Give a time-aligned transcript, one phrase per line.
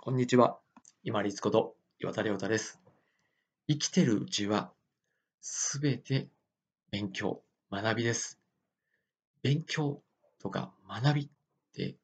[0.00, 0.58] こんにちは。
[1.02, 2.80] 今立こと岩田亮太です。
[3.66, 4.72] 生きてるうちは
[5.40, 6.28] すべて
[6.92, 8.38] 勉強、学びです。
[9.42, 10.00] 勉強
[10.40, 11.28] とか学びっ
[11.74, 11.96] て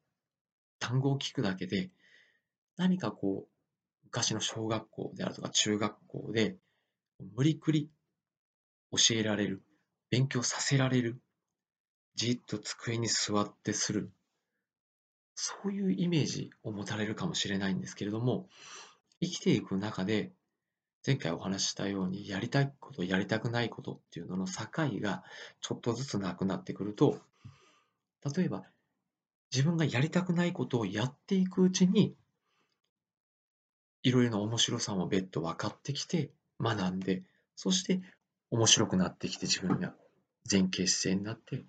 [0.77, 1.89] 単語を聞くだけで
[2.75, 3.49] 何かこう
[4.03, 6.57] 昔の小学校であるとか中学校で
[7.33, 7.89] 無理くり
[8.91, 9.63] 教えられる、
[10.11, 11.21] 勉強させられる、
[12.15, 14.11] じっと机に座ってする
[15.35, 18.47] そういうイメージを持たれるかもしれないんですけれども、
[19.21, 20.31] 生きていく中で、
[21.05, 24.65] 前回お話ししたように、やりたいこと、やりたくないことっていうのの境
[25.01, 25.23] が
[25.61, 27.19] ちょっとずつなくなってくると、
[28.35, 28.63] 例えば、
[29.51, 32.15] 自分がやりたくないことをやっていくうちに、
[34.03, 37.23] いろいろな面白さも別途分かってきて、学んで、
[37.55, 38.01] そして
[38.49, 39.93] 面白くなってきて自分が
[40.49, 41.65] 前傾姿勢になって、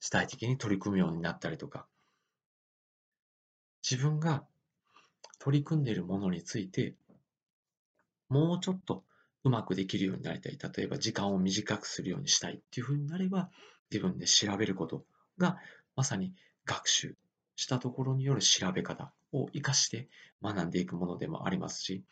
[0.00, 1.86] 主体的に取り組むようになったりとか、
[3.88, 4.44] 自分が
[5.38, 6.94] 取り組んでいるものについて、
[8.30, 9.04] もうちょっと
[9.44, 10.58] うまくできるようになりたい。
[10.58, 13.50] 例えば時間を短くするようにしたいっていうふうになれば、
[13.90, 15.04] 自分で調べること
[15.36, 15.58] が
[15.96, 17.16] まさに学習
[17.56, 20.08] したところによる調べ方を活かして
[20.42, 22.02] 学んでいくものでもありますし、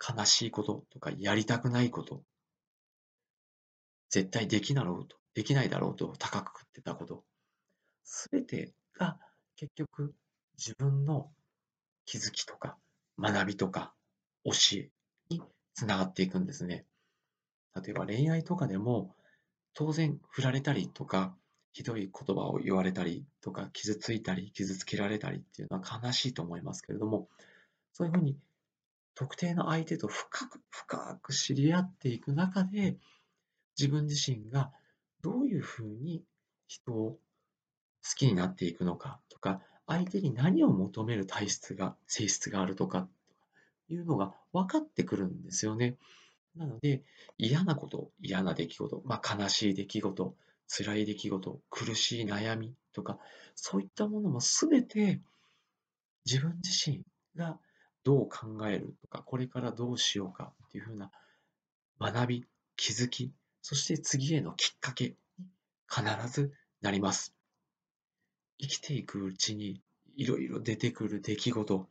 [0.00, 2.22] 悲しいこととかやりたくないこと、
[4.10, 7.24] 絶対できなろうと、できないだろうと高く食ってたこと、
[8.04, 9.18] すべてが
[9.56, 10.14] 結局
[10.58, 11.30] 自分の
[12.04, 12.76] 気づきとか
[13.18, 13.92] 学びとか
[14.44, 14.90] 教え
[15.28, 15.42] に
[15.74, 16.84] つながっていくんですね。
[17.74, 19.14] 例えば恋愛とかでも
[19.74, 21.36] 当然振られたりとか
[21.72, 27.28] ひどい言葉を言われたりとか傷ついたり傷つけられたりっていうのは悲しいと思いますけれども
[27.92, 28.38] そういうふうに
[29.14, 32.96] 特定の相手と深く深く知り合っていく中で
[33.78, 34.70] 自分自身が
[35.22, 36.22] どういうふうに
[36.66, 37.18] 人を好
[38.16, 43.08] きになっていくのかとか相手に何を求める体質が、性質があるとか
[43.88, 45.96] いうのが分かってくるんですよね。
[46.56, 47.02] なので、
[47.38, 50.34] 嫌なこと、嫌な出来事、まあ、悲しい出来事、
[50.68, 53.18] 辛い出来事、苦しい悩みとか、
[53.54, 55.20] そういったものもすべて
[56.24, 57.04] 自分自身
[57.36, 57.58] が
[58.02, 61.10] どう考えるとか、これからどうしようかっていうふうな
[62.00, 62.46] 学び、
[62.76, 63.32] 気づき、
[63.62, 65.46] そして次へのきっかけに
[65.88, 66.52] 必ず
[66.82, 67.35] なります。
[68.58, 69.82] 生きていくうちに
[70.16, 71.88] いろいろ出てくる出来事、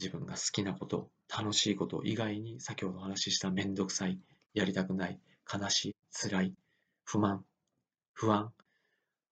[0.00, 4.18] 自分が好きなこと、楽しいこと以外に先ほどお話ししためんどくさい、
[4.52, 5.20] やりたくない、
[5.52, 6.54] 悲しい、辛い、
[7.04, 7.44] 不満、
[8.12, 8.52] 不安、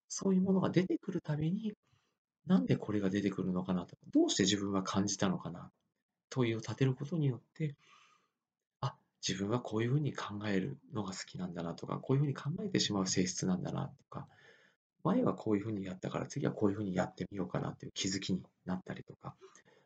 [0.09, 1.73] そういうものが出てくるたびに、
[2.47, 5.71] なんでこれが出てくるのかなと、どうして自分は感じたのかな、
[6.31, 7.75] 問いを立てることによって、
[8.81, 8.95] あ、
[9.27, 14.29] 自分はこういうふうに考えるのが好きなんだなとか、こういうふうに考えてしまう性質なんだなとか、
[15.05, 19.35] 前はこういうふうにやったから次はこういうふうにやってみようかなっていう気づきになったりとか、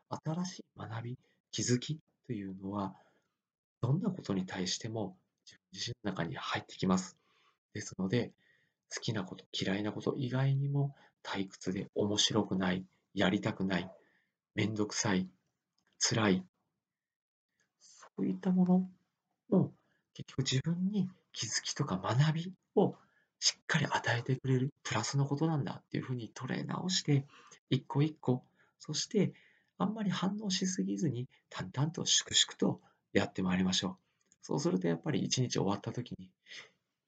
[0.09, 1.17] 新しい学び、
[1.51, 2.95] 気づきというのは、
[3.81, 7.17] どんなことに対しても自分自身の中に入ってきます。
[7.73, 8.31] ですので、
[8.93, 13.91] 好きなこと、嫌いなこと以外にも退屈で面白くない、やりたくない、
[14.55, 15.27] めんどくさい、
[15.99, 16.45] 辛い、
[17.79, 18.89] そういったもの
[19.49, 19.71] も
[20.13, 22.95] 結局自分に気づきとか学びを
[23.39, 27.25] しっかり与えてくれるプラスのことなんだっていうふうに捉え直して、
[27.69, 28.43] 一個一個、
[28.79, 29.33] そして
[29.77, 32.81] あんまり反応しすぎずに淡々と粛々と
[33.13, 33.97] やってまいりましょう。
[34.41, 36.31] そうするとやっぱり一日終わった時に、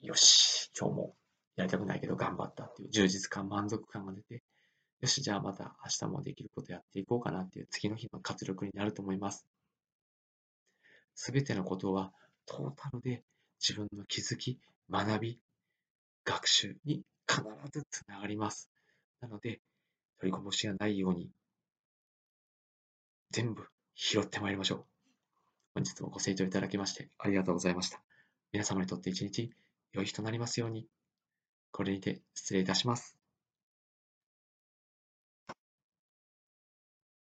[0.02, 1.16] よし、今日も
[1.56, 4.44] やりたくないけど頑張ったっていう充実感、満足感が出て、
[5.02, 9.46] よし、じゃあまた明日もできることやっていこうかなっていう次の日の活力になると思います。
[11.16, 12.14] すべてのことは
[12.46, 13.24] トータルで
[13.60, 14.60] 自分の気づき、
[14.90, 15.40] 学び、
[16.30, 18.70] 学習に必ずつながります。
[19.20, 19.62] なので、
[20.20, 21.32] 取りこぼしがないように、
[23.32, 24.86] 全部拾ってまいりましょう。
[25.74, 28.00] 本日もご清聴いただきましてありがとうございました。
[28.52, 29.52] 皆様にとって一日
[29.92, 30.86] 良い日となりますように。
[31.72, 33.19] これにて失礼いたします。